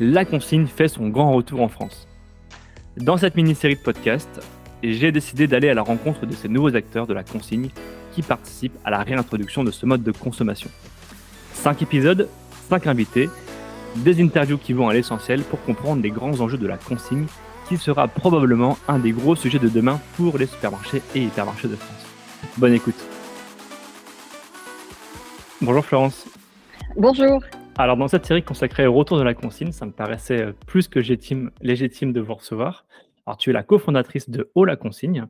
[0.00, 2.08] la consigne fait son grand retour en France.
[2.96, 4.40] Dans cette mini-série de podcasts,
[4.82, 7.70] j'ai décidé d'aller à la rencontre de ces nouveaux acteurs de la consigne
[8.12, 10.70] qui participent à la réintroduction de ce mode de consommation.
[11.54, 12.28] 5 épisodes,
[12.68, 13.30] 5 invités,
[13.96, 17.26] des interviews qui vont à l'essentiel pour comprendre les grands enjeux de la consigne
[17.68, 21.76] qui sera probablement un des gros sujets de demain pour les supermarchés et hypermarchés de
[21.76, 22.04] France.
[22.58, 23.02] Bonne écoute.
[25.62, 26.26] Bonjour Florence.
[26.96, 27.40] Bonjour.
[27.76, 30.86] Alors dans cette série consacrée au retour de la consigne, ça me paraissait euh, plus
[30.86, 32.86] que légitime, de vous recevoir.
[33.26, 35.26] Alors tu es la cofondatrice de Haut la consigne.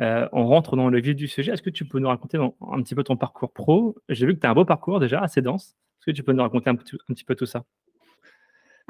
[0.00, 1.52] Euh, on rentre dans le vif du sujet.
[1.52, 3.96] Est-ce que tu peux nous raconter un petit peu ton parcours pro?
[4.08, 5.76] J'ai vu que tu as un beau parcours déjà, assez dense.
[5.98, 7.64] Est-ce que tu peux nous raconter un, petit, peu tout ça?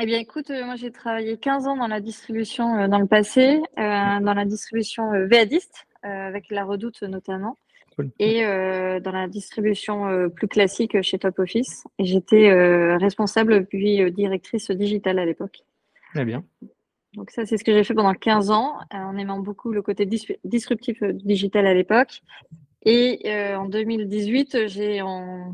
[0.03, 3.63] Eh bien, écoute, euh, moi j'ai travaillé 15 ans dans la distribution dans le passé,
[3.79, 7.57] dans la distribution VADiste, avec la Redoute notamment
[8.19, 11.85] et euh, dans la distribution euh, plus classique chez Top Office.
[11.99, 15.61] J'étais euh, responsable puis directrice digitale à l'époque.
[16.15, 16.45] Très bien.
[17.15, 20.07] Donc ça, c'est ce que j'ai fait pendant 15 ans, en aimant beaucoup le côté
[20.45, 22.21] disruptif digital à l'époque.
[22.85, 23.23] Et
[23.57, 25.03] en 2018, j'ai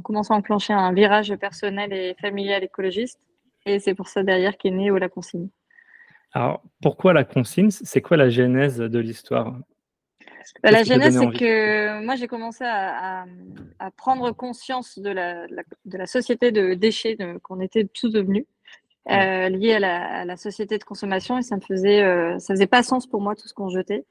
[0.03, 3.21] commencé à enclencher un virage personnel et familial écologiste.
[3.67, 5.49] Et c'est pour ça derrière qu'est né la consigne.
[6.33, 9.57] Alors, pourquoi la consigne C'est quoi la genèse de l'histoire?
[10.63, 13.25] Bah, la genèse, c'est que moi, j'ai commencé à,
[13.97, 18.47] prendre conscience de la, société de déchets qu'on était tous devenus,
[19.11, 22.83] euh, liés à la, société de consommation, et ça ne faisait, euh, ça faisait pas
[22.83, 24.05] sens pour moi tout ce qu'on jetait.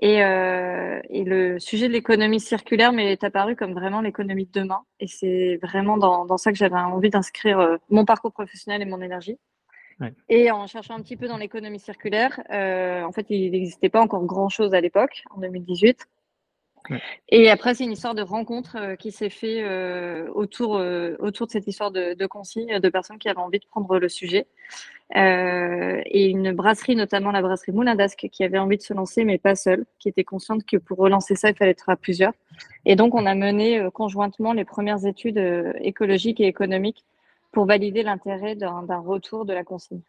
[0.00, 4.82] Et, euh, le sujet de l'économie circulaire m'est apparu comme vraiment l'économie de demain.
[5.00, 9.00] Et c'est vraiment dans, dans, ça que j'avais envie d'inscrire mon parcours professionnel et mon
[9.00, 9.38] énergie.
[10.28, 14.00] Et en cherchant un petit peu dans l'économie circulaire, euh, en fait, il n'existait pas
[14.00, 16.06] encore grand-chose à l'époque, en 2018.
[17.28, 20.82] Et après, c'est une histoire de rencontre euh, qui s'est fait euh, autour,
[21.20, 24.08] autour de cette histoire de, de consigne de personnes qui avaient envie de prendre le
[24.08, 24.46] sujet.
[25.14, 29.38] et une brasserie, notamment la brasserie Moulin d'Ascq, qui avait envie de se lancer, mais
[29.38, 32.32] pas seule, qui était consciente que pour relancer ça, il fallait être à plusieurs.
[32.84, 35.38] Et donc, on a mené conjointement les premières études
[35.82, 37.04] écologiques et économiques
[37.52, 40.00] pour valider l'intérêt d'un retour de la consigne.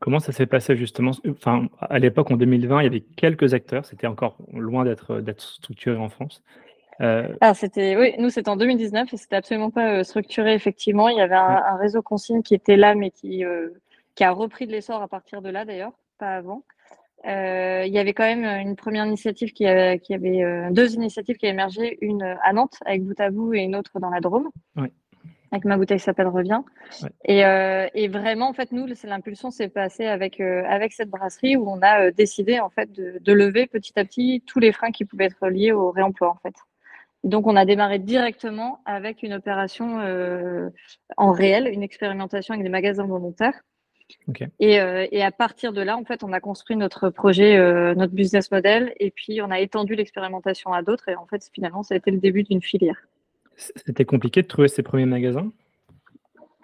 [0.00, 1.10] comment ça s'est passé justement?
[1.28, 5.98] Enfin, À l'époque, en 2020, il y avait quelques acteurs, c'était encore loin d'être structuré
[5.98, 6.42] en France.
[7.00, 7.28] Euh...
[7.40, 11.08] Alors, c'était, oui, nous, c'était en 2019 et c'était absolument pas euh, structuré, effectivement.
[11.08, 13.68] Il y avait un, réseau consigne qui était là, mais qui, euh,
[14.14, 16.64] qui a repris de l'essor à partir de là, d'ailleurs, pas avant.
[17.26, 21.36] Euh, il y avait quand même une première initiative qui, avait, qui avait deux initiatives
[21.36, 24.50] qui émergé, une à Nantes avec Bout à Bout et une autre dans la Drôme.
[24.76, 24.88] Oui
[25.50, 26.60] avec ma bouteille s'appelle Revient.
[27.24, 31.56] Et, euh, et, vraiment, en fait, nous, l'impulsion s'est passée avec, euh, avec cette brasserie
[31.56, 34.72] où on a euh, décidé en fait de, de, lever petit à petit tous les
[34.72, 36.54] freins qui pouvaient être liés au réemploi en fait.
[37.24, 39.98] Donc, on a démarré directement avec une opération
[41.16, 43.60] en réel, une expérimentation avec des magasins volontaires.
[44.60, 47.58] Et, et, à partir de là, en fait, on a construit notre projet,
[47.96, 51.08] notre business model, et puis on a étendu l'expérimentation à d'autres.
[51.08, 53.08] Et en fait, finalement, ça a été le début d'une filière.
[53.58, 55.52] C'était compliqué de trouver ces premiers magasins?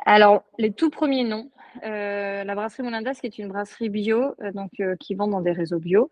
[0.06, 1.50] Alors, les tout premiers, non.
[1.82, 5.40] Euh, la brasserie Molindas, qui est une brasserie bio, euh, donc euh, qui vend dans
[5.40, 6.10] des réseaux bio.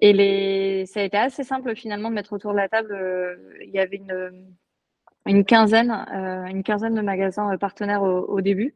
[0.00, 0.86] Et les...
[0.86, 2.96] ça a été assez simple finalement de mettre autour de la table.
[3.62, 4.44] il y avait une,
[5.24, 5.92] une quinzaine,
[6.50, 8.74] une quinzaine de magasins partenaires au, début.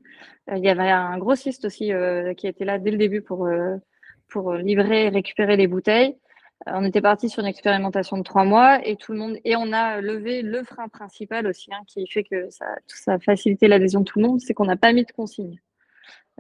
[0.55, 1.91] il y avait un grossiste aussi
[2.37, 3.49] qui était là dès le début pour,
[4.29, 6.17] pour livrer et récupérer les bouteilles.
[6.67, 9.73] On était parti sur une expérimentation de trois mois et tout le monde et on
[9.73, 14.01] a levé le frein principal aussi hein, qui fait que ça, ça a facilité l'adhésion
[14.01, 15.61] de tout le monde, c'est qu'on n'a pas mis de consigne.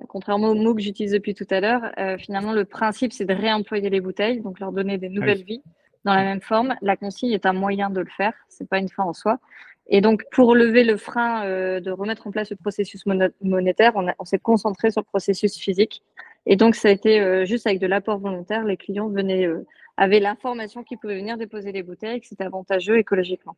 [0.09, 3.34] Contrairement au mot que j'utilise depuis tout à l'heure, euh, finalement le principe c'est de
[3.34, 5.62] réemployer les bouteilles, donc leur donner des nouvelles vies
[6.05, 6.75] dans la même forme.
[6.83, 9.39] La consigne est un moyen de le faire, c'est pas une fin en soi.
[9.87, 13.05] Et donc pour lever le frein euh, de remettre en place le processus
[13.41, 16.03] monétaire, on, on s'est concentré sur le processus physique.
[16.45, 19.49] Et donc ça a été euh, juste avec de l'apport volontaire, les clients venaient
[19.98, 23.56] avait l'information qu'ils pouvaient venir déposer les bouteilles, que c'était avantageux écologiquement.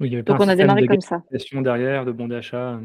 [0.00, 1.22] Donc on a démarré comme ça.
[1.52, 2.80] derrière, de bons d'achat.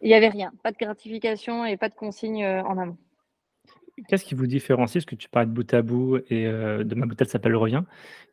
[0.00, 2.96] Il n'y avait rien, pas de gratification et pas de consigne euh, en amont.
[4.08, 6.94] Qu'est-ce qui vous différencie Parce que tu parles de bout à bout et euh, de
[6.94, 7.82] ma bouteille s'appelle Revient.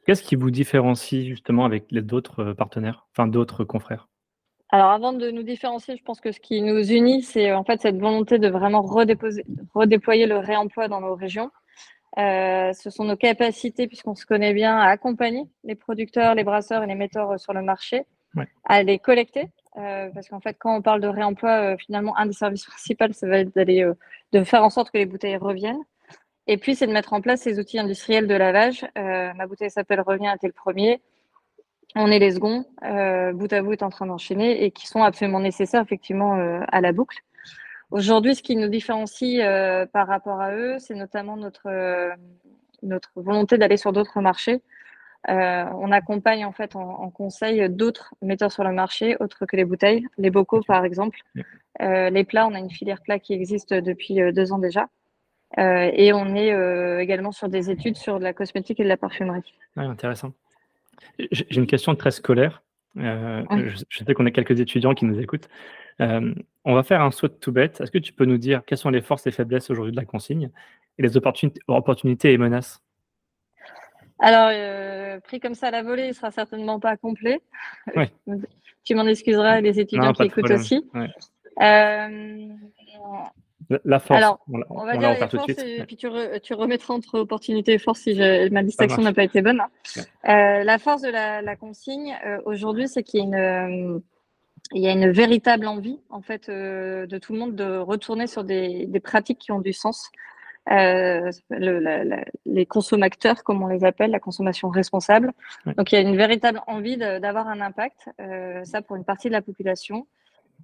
[0.06, 4.07] Qu'est-ce qui vous différencie justement avec les d'autres euh, partenaires, enfin d'autres confrères?
[4.69, 7.81] Alors avant de nous différencier, je pense que ce qui nous unit, c'est en fait
[7.81, 11.51] cette volonté de vraiment redéployer le réemploi dans nos régions.
[12.17, 16.83] Euh, ce sont nos capacités, puisqu'on se connaît bien, à accompagner les producteurs, les brasseurs
[16.83, 18.06] et les metteurs euh, sur le marché,
[18.65, 19.50] à les collecter.
[19.77, 23.27] Euh, parce qu'en fait, quand on parle de réemploi, finalement, un des services principaux, ça
[23.27, 23.89] va être d'aller,
[24.31, 25.83] de faire en sorte que les bouteilles reviennent.
[26.47, 28.85] Et puis, c'est de mettre en place ces outils industriels de lavage.
[28.95, 31.01] ma bouteille s'appelle Revient, était le premier.
[31.95, 32.65] On est les seconds.
[33.33, 36.33] bout à bout est en train d'enchaîner et qui sont absolument nécessaires, effectivement,
[36.71, 37.18] à la boucle.
[37.95, 39.42] Aujourd'hui, ce qui nous différencie
[39.94, 41.69] par rapport à eux, c'est notamment notre,
[42.83, 44.62] notre volonté d'aller sur d'autres marchés.
[45.30, 50.06] on accompagne en fait en, conseil d'autres metteurs sur le marché, autres que les bouteilles,
[50.18, 51.19] les bocaux par exemple.
[51.80, 54.89] les plats, on a une filière plat qui existe depuis deux ans déjà.
[55.57, 58.89] Euh, et on est euh, également sur des études sur de la cosmétique et de
[58.89, 59.53] la parfumerie.
[59.77, 60.33] intéressant.
[61.31, 62.62] J'ai une question très scolaire.
[62.97, 65.50] Euh, je, sais qu'on a quelques étudiants qui nous écoutent.
[66.00, 67.81] on va faire un saut tout bête.
[67.81, 70.06] Est-ce que tu peux nous dire quelles sont les forces et faiblesses aujourd'hui de la
[70.06, 70.50] consigne
[70.97, 72.81] et les opportunités, opportunités et menaces?
[74.19, 74.51] Alors,
[75.24, 77.42] pris comme ça à la volée, il ne sera certainement pas complet.
[78.83, 80.86] tu m'en excuseras, les étudiants qui écoutent aussi.
[83.83, 84.17] La force.
[84.17, 86.07] Alors, on, va, dire les forces, et puis tu,
[86.53, 88.15] remettras entre opportunité et force si
[88.51, 89.59] ma distinction n'a pas été bonne.
[89.59, 89.69] Hein.
[90.29, 94.00] Euh, la force de la, consigne euh, aujourd'hui, c'est qu'il y a une, euh,
[94.73, 98.44] il y a une véritable envie en fait de tout le monde de retourner sur
[98.44, 100.11] des, pratiques qui ont du sens.
[100.68, 101.31] les
[102.68, 105.31] consommateurs, comme on les appelle, la consommation responsable.
[105.77, 108.09] Donc il y a une véritable envie d'avoir un impact,
[108.63, 110.07] ça pour une partie de la population.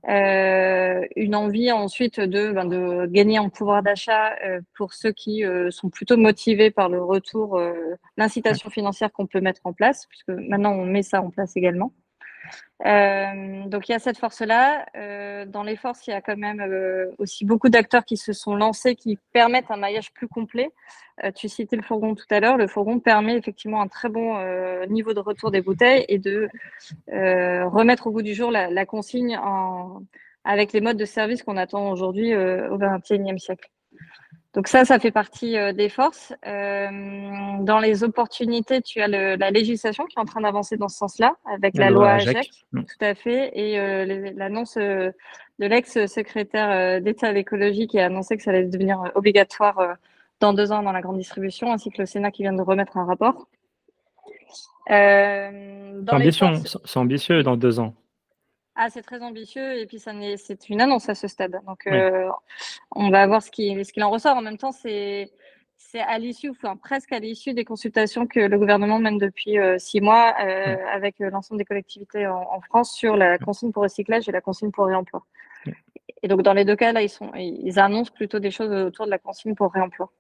[0.10, 5.46] Euh, une envie ensuite de, ben, de gagner en pouvoir d'achat euh, pour ceux qui
[5.46, 7.62] euh, sont plutôt motivés par le retour,
[8.18, 11.94] l'incitation financière qu'on peut mettre en place, puisque maintenant on met ça en place également.
[12.86, 14.86] Euh, donc il y a cette force-là.
[14.96, 18.34] Euh, dans les forces, il y a quand même euh, aussi beaucoup d'acteurs qui se
[18.34, 20.72] sont lancés, qui permettent un maillage plus complet.
[21.36, 22.58] tu citais le fourgon tout à l'heure.
[22.58, 24.38] Le fourgon permet effectivement un très bon
[24.88, 26.50] niveau de retour des bouteilles et de
[27.08, 29.40] remettre au goût du jour la, consigne
[30.44, 33.70] avec les modes de service qu'on attend aujourd'hui au XXIe siècle.
[34.54, 36.34] Donc ça, ça fait partie euh, des forces.
[36.46, 36.88] Euh,
[37.62, 41.36] dans les opportunités, tu as la législation qui est en train d'avancer dans ce sens-là,
[41.46, 42.84] avec la, loi AGEC, mm.
[42.84, 45.14] tout à fait, et euh, l'annonce de
[45.60, 49.96] l'ex-secrétaire d'État à l'écologie qui a annoncé que ça allait devenir obligatoire
[50.42, 52.98] dans deux ans dans la grande distribution, ainsi que le Sénat qui vient de remettre
[52.98, 53.48] un rapport.
[56.84, 57.94] c'est ambitieux dans deux ans.
[58.76, 61.60] Ah, c'est très ambitieux et puis c'est une annonce à ce stade.
[61.68, 62.30] Donc, euh,
[62.92, 64.38] on va voir ce qu'il ce en ressort.
[64.38, 65.30] En même temps, c'est
[65.94, 70.00] à l'issue, enfin presque à l'issue des consultations que le gouvernement mène depuis euh, six
[70.00, 74.40] mois euh, avec l'ensemble des collectivités en, France sur la consigne pour recyclage et la
[74.40, 75.26] consigne pour réemploi.
[76.24, 79.06] Et donc, dans les deux cas, là, ils, sont, ils annoncent plutôt des choses autour
[79.06, 80.12] de la consigne pour réemploi.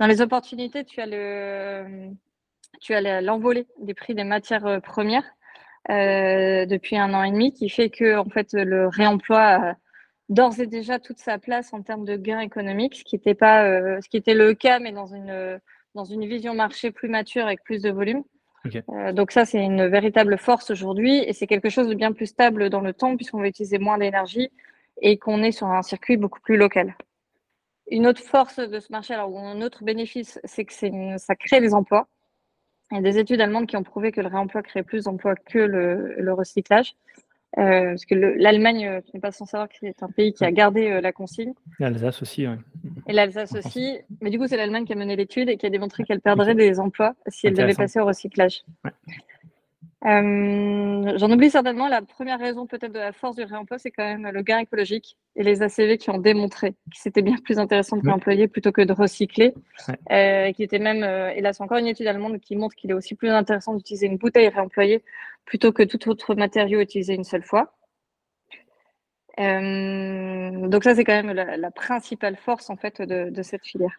[0.00, 2.10] Dans les opportunités, tu as le
[2.80, 5.24] tu as l'envolée des prix des matières premières.
[5.90, 9.74] Euh, depuis un an et demi, qui fait que en fait le réemploi a
[10.28, 13.64] d'ores et déjà toute sa place en termes de gains économiques, ce qui était pas,
[13.64, 15.60] euh, ce qui était le cas, mais dans une
[15.94, 18.22] dans une vision marché plus mature avec plus de volume.
[18.90, 22.26] Euh, donc ça, c'est une véritable force aujourd'hui et c'est quelque chose de bien plus
[22.26, 24.50] stable dans le temps puisqu'on va utiliser moins d'énergie
[25.00, 26.96] et qu'on est sur un circuit beaucoup plus local.
[27.90, 30.72] Une autre force de ce marché, alors un autre bénéfice, c'est que
[31.18, 32.06] ça crée des emplois.
[32.92, 35.34] Il y a des études allemandes qui ont prouvé que le réemploi crée plus d'emplois
[35.34, 36.94] que le, recyclage.
[37.58, 40.44] Euh, parce que l'Allemagne, euh, tu n'es pas sans savoir que c'est un pays qui
[40.44, 41.52] a gardé euh, la consigne.
[41.78, 42.54] L'Alsace aussi, oui.
[43.08, 43.98] Et l'Alsace aussi.
[44.20, 46.54] Mais du coup, c'est l'Allemagne qui a mené l'étude et qui a démontré qu'elle perdrait
[46.54, 48.62] des emplois si elle devait passer au recyclage.
[50.04, 51.88] Euh, j'en oublie certainement.
[51.88, 55.16] La première raison peut-être de la force du réemploi, c'est quand même le gain écologique
[55.36, 58.82] et les ACV qui ont démontré que c'était bien plus intéressant de réemployer plutôt que
[58.82, 59.54] de recycler.
[60.10, 62.90] Euh, qui était même, euh, et là c'est encore une étude allemande qui montre qu'il
[62.90, 65.04] est aussi plus intéressant d'utiliser une bouteille réemployée
[65.44, 67.72] plutôt que tout autre matériau utilisé une seule fois.
[69.38, 73.98] donc ça c'est quand même la, principale force en fait de cette filière.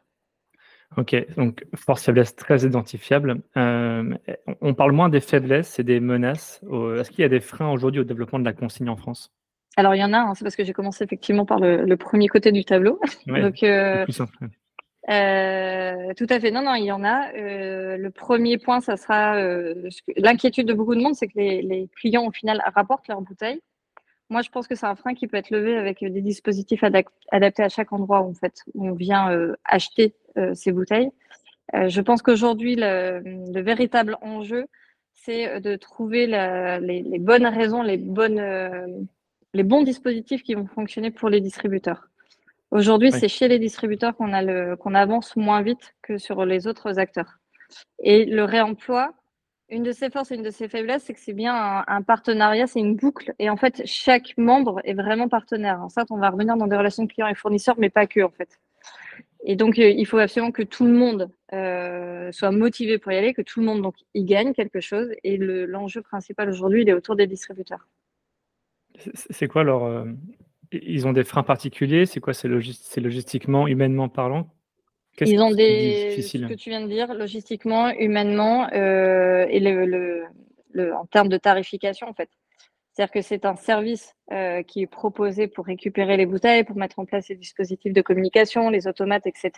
[0.98, 3.42] Ok, donc force faiblesse très identifiable.
[3.58, 4.16] Euh,
[4.62, 6.62] on parle moins des faiblesses et des menaces.
[7.00, 9.32] Est-ce qu'il y a des freins aujourd'hui au développement de la consigne en France?
[9.76, 12.28] Alors il y en a, hein, c'est parce que j'ai commencé effectivement par le, premier
[12.28, 13.00] côté du tableau.
[13.28, 14.06] donc, euh,
[15.10, 17.32] euh, tout à fait, non, non, il y en a.
[17.34, 19.36] le premier point, ça sera
[20.16, 23.62] l'inquiétude de beaucoup de monde, c'est que les, les, clients au final rapportent leurs bouteilles.
[24.30, 27.63] Moi, je pense que c'est un frein qui peut être levé avec des dispositifs adaptés
[27.63, 31.12] à chaque endroit où en fait, on vient acheter euh, ces bouteilles.
[31.75, 34.65] Euh, je pense qu'aujourd'hui, le, véritable enjeu,
[35.13, 39.08] c'est euh, de trouver les, bonnes raisons, les, bonnes,
[39.53, 42.08] les bons dispositifs qui vont fonctionner pour les distributeurs.
[42.72, 44.32] Aujourd'hui, c'est chez les distributeurs qu'on
[44.77, 47.38] qu'on avance moins vite que sur les autres acteurs.
[48.00, 49.13] Et le réemploi,
[49.74, 52.68] une de ses forces et une de ses faiblesses, c'est que c'est bien un, partenariat,
[52.68, 53.34] c'est une boucle.
[53.39, 55.82] Et en fait, chaque membre est vraiment partenaire.
[55.82, 58.30] En fait, on va revenir dans des relations clients et fournisseurs, mais pas que, en
[58.30, 58.60] fait.
[59.46, 63.18] Et donc, euh, il faut absolument que tout le monde euh, soit motivé pour y
[63.18, 65.10] aller, que tout le monde donc y gagne quelque chose.
[65.24, 67.88] Et l'enjeu principal aujourd'hui, il est autour des distributeurs.
[69.15, 70.06] C'est quoi leur, euh,
[70.72, 72.06] Ils ont des freins particuliers?
[72.06, 72.34] C'est quoi?
[72.34, 74.53] C'est logistiquement, humainement parlant?
[75.22, 76.22] Ils ont des.
[76.22, 80.25] Ce que tu viens de dire, logistiquement, humainement, euh, et le,
[80.93, 82.29] en termes de tarification, en fait.
[82.91, 87.00] C'est-à-dire que c'est un service euh, qui est proposé pour récupérer les bouteilles, pour mettre
[87.00, 89.51] en place les dispositifs de communication, les automates, etc.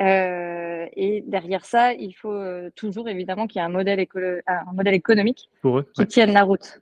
[0.00, 2.42] Euh, et derrière ça, il faut
[2.74, 4.06] toujours évidemment qu'il y ait un modèle,
[4.46, 5.50] un modèle économique
[5.94, 6.80] qui tienne la route.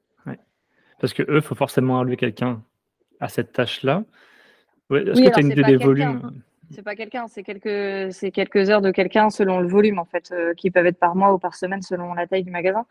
[1.00, 2.62] Parce que eux, il faut forcément enlever quelqu'un
[3.20, 4.04] à cette tâche-là.
[4.90, 8.80] Est-ce que tu as une idée des volumes C'est pas quelqu'un, c'est quelques, quelques heures
[8.80, 11.82] de quelqu'un selon le volume en fait, qui peuvent être par mois ou par semaine
[11.82, 12.86] selon la taille du magasin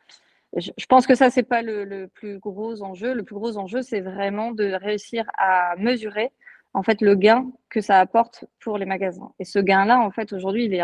[0.55, 3.13] je, pense que ça, c'est pas le, plus gros enjeu.
[3.13, 6.31] Le plus gros enjeu, c'est vraiment de réussir à mesurer
[6.73, 9.31] en fait le gain que ça apporte pour les magasins.
[9.39, 10.83] Et ce gain-là, en fait, aujourd'hui, il est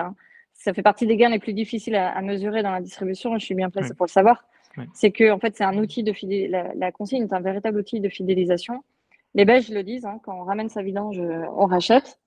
[0.54, 3.38] ça fait partie des gains les plus difficiles à, mesurer dans la distribution.
[3.38, 4.46] Je suis bien placée pour le savoir.
[4.94, 6.74] C'est que en fait, c'est un outil de fidélisation.
[6.76, 8.84] La, consigne est un véritable outil de fidélisation.
[9.34, 12.20] Les Belges le disent, hein, quand on ramène sa vidange, on rachète.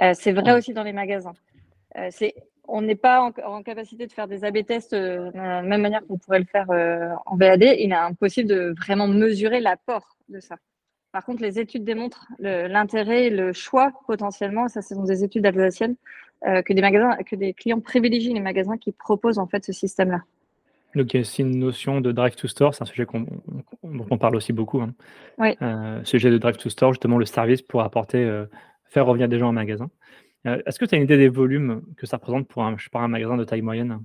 [0.00, 1.34] Euh, c'est vrai aussi dans les magasins.
[1.96, 2.34] Euh, c'est
[2.68, 6.06] on n'est pas en, capacité de faire des AB tests euh, de la même manière
[6.06, 6.68] qu'on pourrait le faire
[7.26, 7.62] en VAD.
[7.62, 10.56] Il est impossible de vraiment mesurer l'apport de ça.
[11.10, 15.44] Par contre, les études démontrent l'intérêt et le choix potentiellement, ça ce sont des études
[15.44, 15.96] alsaciennes,
[16.42, 20.22] que des magasins, que des clients privilégient les magasins qui proposent en fait ce système-là.
[20.94, 24.06] Donc il y a aussi une notion de drive to store, c'est un sujet dont
[24.10, 24.80] on parle aussi beaucoup.
[24.80, 24.94] Hein.
[25.36, 25.54] Oui.
[26.04, 28.46] sujet de drive to store, justement le service pour apporter,
[28.92, 29.90] faire revenir des gens en magasin.
[30.46, 32.88] Euh, est-ce que tu as une idée des volumes que ça représente pour un, je
[32.92, 34.00] un magasin de taille moyenne?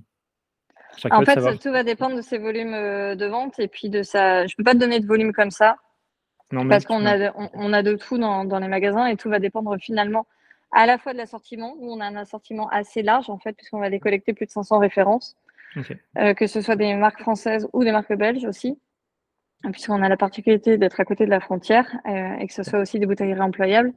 [1.10, 4.46] En fait, tout va dépendre de ses volumes euh, de vente et puis de ça.
[4.46, 5.76] Je ne peux pas te donner de volume comme ça.
[6.50, 10.26] parce qu'on a, on, a de tout dans, les magasins et tout va dépendre finalement
[10.72, 13.80] à la fois de l'assortiment, où on a un assortiment assez large en fait, puisqu'on
[13.80, 15.36] va décollecter plus de 500 références,
[16.18, 18.78] euh, que ce soit des marques françaises ou des marques belges aussi,
[19.72, 22.98] puisqu'on a la particularité d'être à côté de la frontière et que ce soit aussi
[22.98, 23.92] des bouteilles réemployables.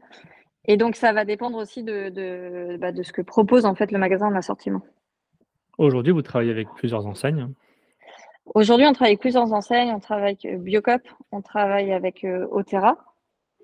[0.66, 3.92] Et donc, ça va dépendre aussi de, de, bah, de, ce que propose en fait
[3.92, 4.82] le magasin en assortiment.
[5.78, 7.50] Aujourd'hui, vous travaillez avec plusieurs enseignes
[8.54, 9.92] Aujourd'hui, on travaille avec plusieurs enseignes.
[9.92, 11.02] On travaille avec euh, Biocop,
[11.32, 12.98] on travaille avec euh, Otera,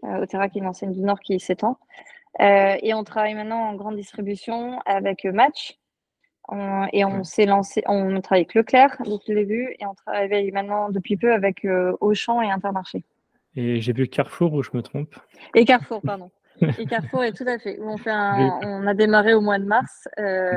[0.04, 1.78] euh, Otera qui est une enseigne du Nord qui s'étend.
[2.40, 5.78] Euh, et on travaille maintenant en grande distribution avec Match.
[6.94, 10.90] et on s'est lancé, on travaille avec Leclerc depuis le début, et on travaille maintenant
[10.90, 11.68] depuis peu avec
[12.00, 13.04] Auchan et Intermarché.
[13.56, 15.16] Et j'ai vu Carrefour ou je me trompe
[15.56, 16.30] Et Carrefour, pardon.
[16.80, 17.80] Et Carrefour est tout à fait.
[17.82, 20.52] On, fait on a démarré au mois de mars euh,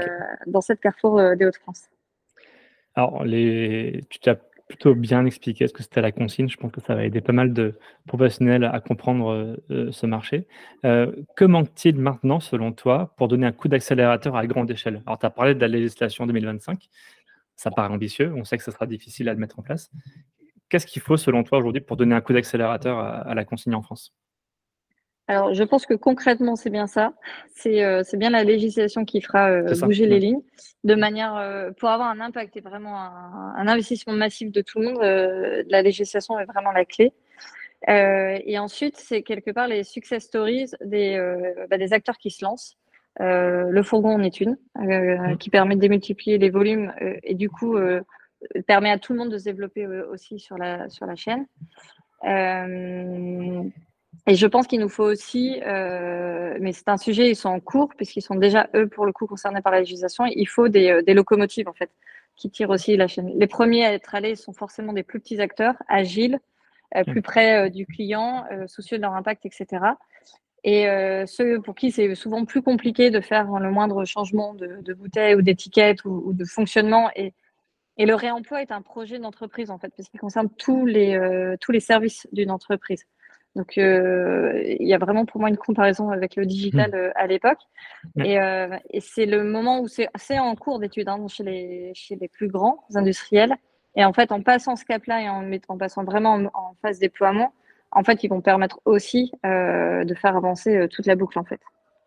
[0.47, 1.88] dans cette Carrefour euh, des Hauts-de-France.
[2.95, 4.00] Alors, les...
[4.09, 4.37] tu t'as
[4.69, 6.49] plutôt bien expliqué ce que c'était la consigne.
[6.49, 10.47] Je pense que ça va aider pas mal de professionnels à comprendre euh, ce marché.
[10.83, 15.02] que manque-t-il maintenant, selon toi, pour donner un coup d'accélérateur à grande échelle?
[15.07, 16.88] Alors, tu as parlé de la législation 2025.
[17.57, 18.33] Ça paraît ambitieux.
[18.37, 19.90] On sait que ce sera difficile à le mettre en place.
[20.69, 23.83] Qu'est-ce qu'il faut, selon toi, aujourd'hui, pour donner un coup d'accélérateur à la consigne en
[23.83, 24.14] France?
[25.31, 27.13] Alors, je pense que concrètement, c'est bien ça.
[27.55, 30.43] C'est euh, bien la législation qui fera euh, bouger les lignes
[30.83, 34.87] de manière euh, pour avoir un impact et vraiment un, investissement massif de tout le
[34.87, 35.65] monde.
[35.69, 37.13] la législation est vraiment la clé.
[37.87, 41.17] et ensuite, c'est quelque part les success stories des,
[41.71, 42.77] bah, des acteurs qui se lancent.
[43.21, 45.37] le fourgon en est une, mmh.
[45.39, 47.79] qui permet de démultiplier les volumes et du coup
[48.67, 51.47] permet à tout le monde de se développer aussi sur la, sur la chaîne.
[54.27, 57.61] Et je pense qu'il nous faut aussi, euh, mais c'est un sujet, ils sont en
[57.61, 60.91] cours, puisqu'ils sont déjà, eux, pour le coup, concernés par la législation, il faut des,
[60.91, 61.91] euh, des locomotives, en fait,
[62.37, 63.33] qui tirent aussi la chaîne.
[63.35, 66.39] Les premiers à être allés sont forcément des plus petits acteurs, agiles,
[66.97, 69.85] euh, plus près euh, du client, soucieux de leur impact, etc.
[70.62, 70.87] Et
[71.27, 75.35] ceux pour qui c'est souvent plus compliqué de faire le moindre changement de, de bouteille
[75.35, 77.11] ou d'étiquette ou, ou, de fonctionnement.
[77.17, 77.33] Et,
[77.97, 81.19] et le réemploi est un projet d'entreprise, en fait, parce qu'il concerne tous les,
[81.62, 83.07] tous les services d'une entreprise.
[83.57, 86.95] Donc, euh, il y a vraiment pour moi une comparaison avec le digital mmh.
[86.95, 87.59] euh, à l'époque.
[88.19, 92.16] Euh, et, c'est le moment où c'est assez en cours d'étude hein, chez, les, chez
[92.16, 93.57] les plus grands industriels.
[93.97, 97.52] Et en fait, en passant ce cap-là et en, en, passant vraiment en, phase déploiement,
[97.90, 101.61] en fait, ils vont permettre aussi de faire avancer toute la boucle, en fait,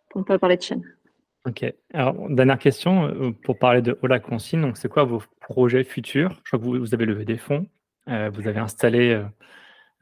[0.10, 0.82] pour ne pas parler de chaîne.
[1.46, 1.66] Ok.
[1.94, 6.40] Alors, dernière question, pour parler de Ola Consigne, donc c'est quoi vos projets futurs?
[6.46, 7.68] Je crois que vous, vous, avez levé des fonds,
[8.08, 9.22] vous avez installé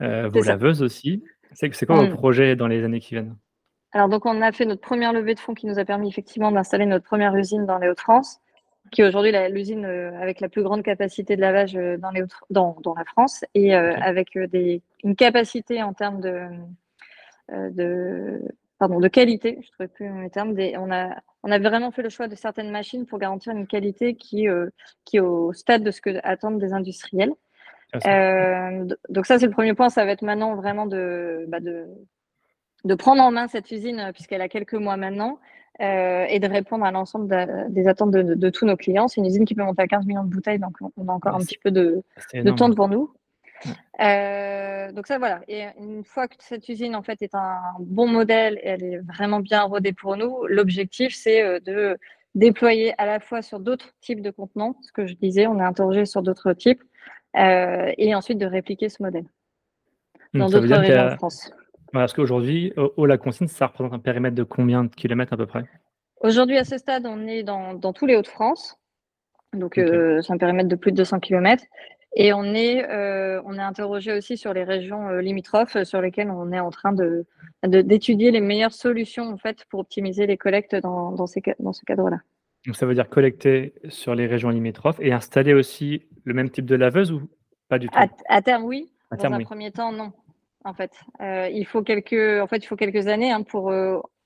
[0.01, 1.23] vos laveuses aussi.
[1.53, 2.13] C'est quoi vos mm.
[2.13, 3.35] projets dans les années qui viennent?
[3.93, 6.51] Alors, donc, on a fait notre première levée de fonds qui nous a permis effectivement
[6.51, 8.39] d'installer notre première usine dans les Hauts-de-France,
[8.91, 12.23] qui est aujourd'hui l'usine euh, avec la plus grande capacité de lavage euh, dans, les
[12.49, 16.41] dans, dans la France et avec des, une capacité en termes de,
[17.49, 18.41] de,
[18.79, 20.53] pardon, de qualité, je ne trouvais plus mes termes.
[20.53, 23.67] Des, on, a, on a vraiment fait le choix de certaines machines pour garantir une
[23.67, 24.47] qualité qui,
[25.03, 27.33] qui est au stade de ce que attendent des industriels.
[28.05, 29.89] Euh, donc ça, c'est le premier point.
[29.89, 31.87] Ça va être maintenant vraiment de, bah de,
[32.85, 35.39] de prendre en main cette usine, puisqu'elle a quelques mois maintenant,
[35.79, 37.27] et de répondre à l'ensemble
[37.69, 39.07] des attentes de, tous nos clients.
[39.07, 41.35] C'est une usine qui peut monter à 15 millions de bouteilles, donc on a encore
[41.35, 43.11] un petit peu de, de temps devant nous.
[44.01, 45.41] Euh, donc ça voilà.
[45.47, 48.97] Et une fois que cette usine en fait est un bon modèle, et elle est
[48.99, 51.97] vraiment bien rodée pour nous, l'objectif c'est euh, de
[52.33, 55.63] déployer à la fois sur d'autres types de contenants, ce que je disais, on est
[55.63, 56.85] interrogé sur d'autres types, euh,
[57.35, 59.25] et ensuite de répliquer ce modèle
[60.33, 61.51] dans d'autres régions de France.
[61.93, 65.45] Parce qu'aujourd'hui, au, la consigne, ça représente un périmètre de combien de kilomètres à peu
[65.45, 65.63] près?
[66.21, 68.77] Aujourd'hui, à ce stade, on est dans, tous les Hauts-de-France.
[69.53, 71.63] Donc, c'est un périmètre de plus de 200 km.
[72.15, 76.01] Et on est, euh, on est interrogé aussi sur les régions euh, limitrophes euh, sur
[76.01, 77.25] lesquelles on est en train de,
[77.63, 81.85] d'étudier les meilleures solutions en fait pour optimiser les collectes dans, dans, ces, dans ce
[81.85, 82.19] cadre-là.
[82.65, 86.65] Donc ça veut dire collecter sur les régions limitrophes et installer aussi le même type
[86.65, 87.29] de laveuse ou
[87.69, 87.97] pas du tout?
[88.27, 88.91] À, terme, oui.
[89.11, 90.11] dans un premier temps, non.
[90.63, 93.73] En fait, il faut quelques, en fait, il faut quelques années hein, pour.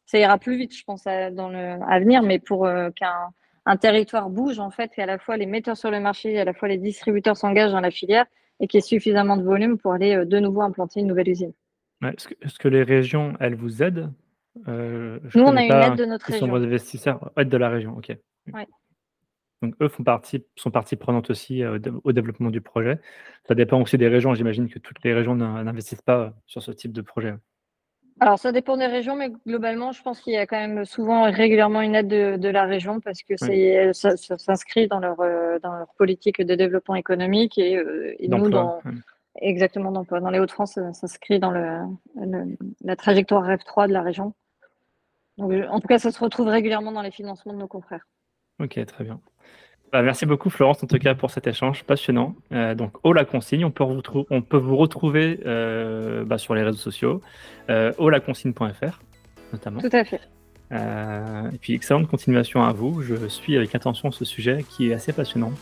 [0.06, 3.32] ça ira plus vite, je pense, dans le, à venir, mais pour qu'un
[3.66, 6.40] un territoire bouge en fait, et à la fois les metteurs sur le marché, et
[6.40, 8.26] à la fois les distributeurs s'engagent dans la filière
[8.60, 11.30] et qu'il y ait suffisamment de volume pour aller euh, de nouveau implanter une nouvelle
[11.30, 11.52] usine.
[12.04, 14.12] Est-ce que, les régions, elles vous aident?
[14.68, 16.46] Euh, Nous, on a une aide de notre région.
[16.46, 18.16] Sont vos investisseurs, aide de la région, ok.
[19.66, 23.00] Donc eux font partie, sont partie prenante aussi euh, au développement du projet.
[23.48, 24.36] Ça dépend aussi des régions.
[24.36, 27.34] J'imagine que toutes les régions n'investissent pas sur ce type de projet.
[28.20, 31.30] Alors, ça dépend des régions, mais globalement, je pense qu'il y a quand même souvent
[31.30, 35.74] régulièrement une aide de, la région parce que c'est, ça, s'inscrit dans leur, euh, dans
[35.74, 38.80] leur politique de développement économique et, euh, nous, dans,
[39.42, 40.22] exactement d'emploi.
[40.22, 41.82] Dans les Hauts-de-France, ça s'inscrit dans le,
[42.84, 44.34] la trajectoire REF 3 de la région.
[45.38, 48.08] Donc, en tout cas, ça se retrouve régulièrement dans les financements de nos confrères.
[48.60, 49.20] Ok, très bien.
[49.92, 52.36] Bah, merci beaucoup Florence en tout cas pour cet échange passionnant.
[52.52, 56.54] Euh, donc au la consigne, on peut, vous, on peut vous retrouver euh, bah, sur
[56.56, 57.22] les réseaux sociaux,
[57.70, 59.00] euh, olaconsigne.fr
[59.54, 59.80] notamment.
[59.80, 60.22] Tout à fait.
[60.72, 63.02] Euh, et puis excellente continuation à vous.
[63.02, 65.54] Je suis avec attention ce sujet qui est assez passionnant.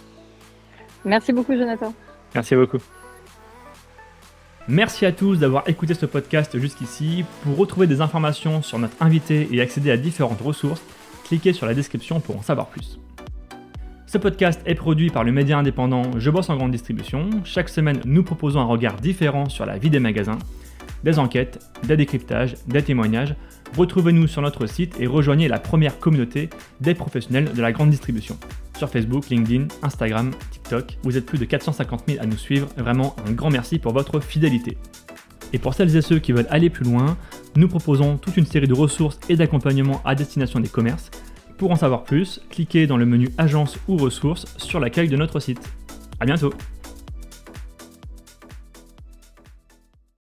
[1.05, 1.93] Merci beaucoup Jonathan.
[2.33, 2.79] Merci beaucoup.
[4.67, 7.25] Merci à tous d'avoir écouté ce podcast jusqu'ici.
[7.43, 10.81] Pour retrouver des informations sur notre invité et accéder à différentes ressources,
[11.23, 12.99] cliquez sur la description pour en savoir plus.
[14.13, 17.29] Ce podcast est produit par le média indépendant Je bosse en grande distribution.
[17.45, 20.37] Chaque semaine, nous proposons un regard différent sur la vie des magasins,
[21.03, 23.35] des enquêtes, des décryptages, des témoignages.
[23.75, 28.37] Retrouvez-nous sur notre site et rejoignez la première communauté des professionnels de la grande distribution.
[28.77, 32.67] Sur Facebook, LinkedIn, Instagram, TikTok, vous êtes plus de 450 000 à nous suivre.
[32.77, 34.77] Vraiment un grand merci pour votre fidélité.
[35.53, 37.15] Et pour celles et ceux qui veulent aller plus loin,
[37.55, 41.11] nous proposons toute une série de ressources et d'accompagnements à destination des commerces
[41.57, 45.39] pour en savoir plus, cliquez dans le menu Agence ou ressources sur l'accueil de notre
[45.39, 45.61] site.
[46.19, 46.53] A bientôt